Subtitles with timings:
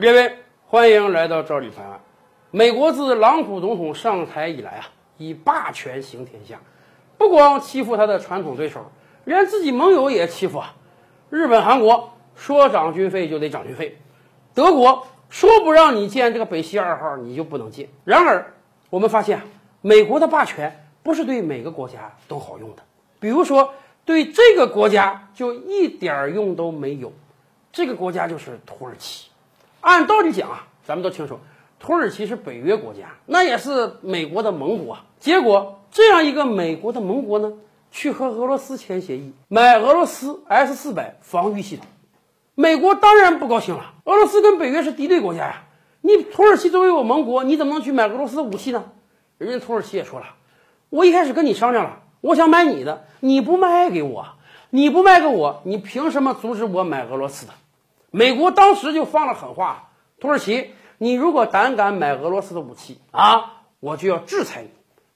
[0.00, 0.38] 各位，
[0.68, 2.00] 欢迎来到赵李拍案。
[2.52, 6.60] 美国自朗普总统上台以来啊，以霸权行天下，
[7.16, 8.92] 不光欺负他的传统对手，
[9.24, 10.76] 连自己盟友也欺负啊。
[11.30, 13.98] 日本、韩国说涨军费就得涨军费，
[14.54, 17.88] 德国说不让你建这个北溪二号，你就不能建。
[18.04, 18.54] 然而，
[18.90, 19.44] 我们发现啊，
[19.80, 22.84] 美国的霸权不是对每个国家都好用的。
[23.18, 23.74] 比如说，
[24.04, 27.12] 对这个国家就一点用都没有。
[27.72, 29.27] 这个国家就是土耳其。
[29.80, 31.38] 按道理讲啊，咱们都清楚，
[31.78, 34.98] 土耳其是北约国家，那也是美国的盟国。
[35.20, 37.52] 结果这样一个美国的盟国呢，
[37.90, 41.86] 去和俄罗斯签协议，买俄罗斯 S 四百防御系统。
[42.54, 43.94] 美国当然不高兴了。
[44.04, 45.62] 俄罗斯跟北约是敌对国家呀，
[46.00, 48.84] 你土耳其作为我盟国，你怎么能去买俄罗斯的武器呢？
[49.38, 50.26] 人家土耳其也说了，
[50.90, 54.26] 我一开始跟你商量了，我想买你的，你不卖给我，
[54.70, 57.52] 你不卖给我，你凭什么阻止我买俄罗斯的？
[58.10, 64.70] 美国当时就放了狠话：土耳其，你如果胆敢买俄罗斯的武器啊，我就要制裁你。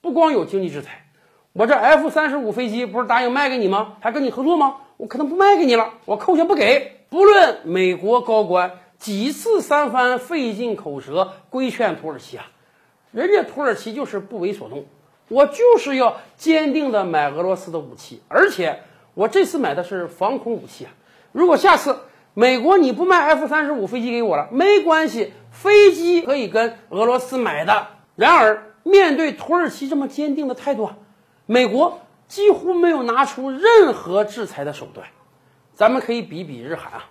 [0.00, 1.06] 不光有经济制裁，
[1.54, 3.96] 我这 F 三十五飞机不是答应卖给你吗？
[4.00, 4.76] 还跟你合作吗？
[4.98, 7.06] 我可能不卖给你了，我扣下不给。
[7.08, 12.46] 不论美国高官几次三番费尽口舌规劝土耳其啊，
[13.12, 14.84] 人家土耳其就是不为所动。
[15.28, 18.82] 我就是要坚定的买俄罗斯的武器，而且
[19.14, 20.92] 我这次买的是防空武器啊。
[21.32, 21.98] 如果下次，
[22.36, 27.86] 美国，你不卖 F 三十五飞机给我了，没关系，飞机可以跟俄罗斯买的。
[28.16, 30.96] 然而，面对土耳其这么坚定的态度啊，
[31.46, 35.06] 美国几乎没有拿出任何制裁的手段。
[35.74, 37.04] 咱们可以比比日韩啊，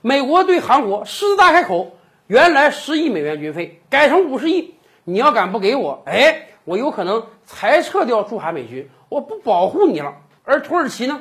[0.00, 10.14] 美国对韩国狮子大开口，原来十亿美元军费改成五十亿，你要敢不给我，哎，我有可能裁撤掉驻韩美军，我不保护你了。
[10.44, 11.20] 而土耳其呢，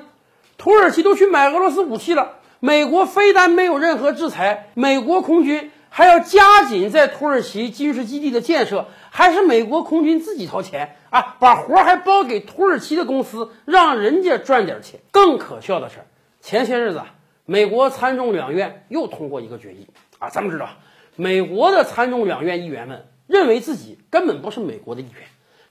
[0.58, 2.38] 土耳其都去买俄罗斯武器了。
[2.64, 15.00] 美国非但没有任何制裁，美国空军还要加紧在土耳其军事基地的建设，还是美国空军自己掏钱啊，把活儿还包给土耳其的公司，让人家赚点钱。
[15.10, 16.06] 更可笑的是，
[16.40, 17.02] 前些日子，
[17.48, 19.88] 美国参众两院又通过一个决议
[20.20, 20.70] 啊，咱们知道，
[21.16, 25.24] 美国的参众两院议员们认为自己根本不是美国的议员，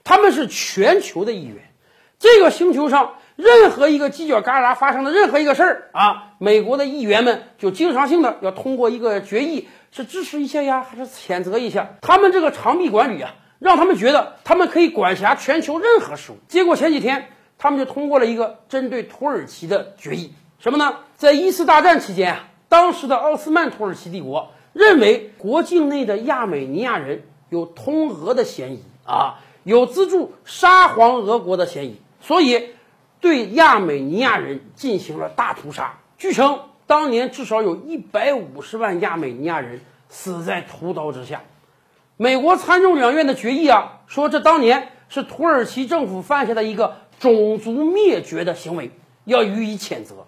[0.03, 1.71] 他们是全球的议员，
[2.19, 3.13] 这个星球上。
[3.41, 11.95] 任何一个犄角旮旯发生的任何一个事儿啊，美国的议员们就经常性的要通过一个决议，是支持一下呀，还是谴责一下？
[12.01, 16.35] 他们这个长臂管理啊，让他们觉得他们可以管辖全球任何事务。
[16.47, 20.97] 结果前几天他们就通过了一个针对土耳其的决议，什么呢？
[21.15, 32.69] 在一次大战期间啊，当时的奥斯曼土耳其帝国认为国境内的亚美尼亚人有通俄的嫌疑啊，有资助沙皇俄国的嫌疑，所以。
[33.21, 41.43] 对亚美尼亚人进行了大屠杀，据称当年至少有一百五十万亚美尼亚人死在屠刀之下。
[42.17, 48.91] 美国参众两院的决议啊，说这当年是土耳其政府犯下的一个种族灭绝的行为，
[49.25, 50.25] 要予以谴责。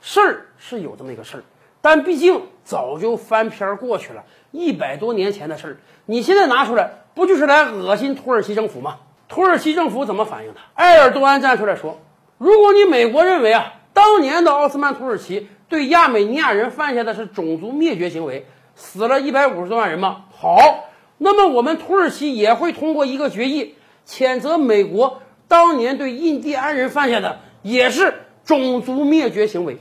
[0.00, 1.42] 事儿是有这么一个事儿，
[1.80, 5.76] 但毕竟早就翻篇过去了，一百多年前的事儿，
[6.06, 8.98] 你现在拿出来，不就是来恶心土耳其政府吗？
[9.28, 10.60] 土耳其政府怎么反应的？
[10.74, 12.00] 埃尔多安站出来说。
[12.38, 20.26] 如果你美国认为啊，当年的奥斯曼土耳其对亚美尼亚人犯下的是种族灭绝行为，死了一百五十多万人吗？
[20.32, 23.74] 好，那么我们土耳其也会通过一个决议，
[24.06, 28.12] 谴责美国当年对印第安人犯下的也是
[28.44, 29.78] 种族灭绝行为。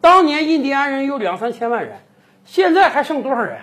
[0.00, 1.96] 当年印第安人有两三千万人，
[2.44, 3.60] 现在还剩多少人？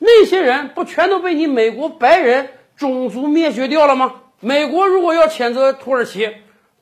[0.00, 4.14] 那些人不全都被你美国白人种族灭绝掉了吗？
[4.40, 6.28] 美国如果要谴责土耳其，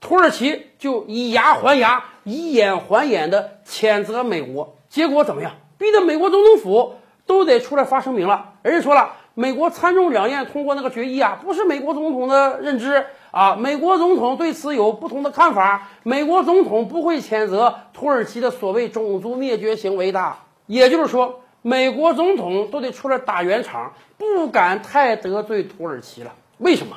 [0.01, 5.53] 土耳其就以牙还牙，以眼还眼的谴责美国，结果怎么样？
[5.79, 6.95] 逼得美国总统府
[7.27, 8.55] 都得出来发声明了。
[8.63, 15.89] 人家说了，美国参众两院通过那个决议啊，不是美国总统的认知啊，美国总统对此有不同的看法。
[16.03, 20.35] 美国总统不会谴责土耳其的所谓种族灭绝行为的。
[20.67, 26.33] 也就是说，美国总统都得出来打圆场，不敢太得罪土耳其了。
[26.59, 26.97] 为什么？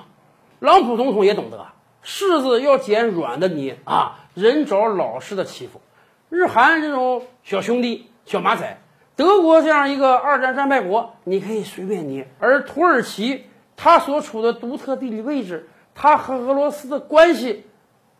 [0.59, 1.65] 朗普总统也懂得。
[2.03, 5.81] 柿子要捡软的捏啊，人找老实的欺负。
[6.29, 8.77] 日韩这种小兄弟、小马仔，
[9.15, 12.27] 德国这样一个二战战败国，你可以随便捏。
[12.39, 13.45] 而土耳其，
[13.77, 17.65] 它所处的独特地理位置，它和俄罗斯的关系，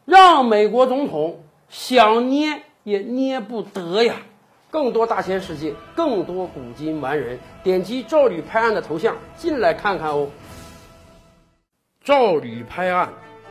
[0.06, 4.16] 让美国总统想捏也捏不得呀。
[4.70, 10.30] 更多大千世界，更多古今完人，点击赵吕拍案的头像进来看看哦。
[12.04, 13.10] 赵吕拍案。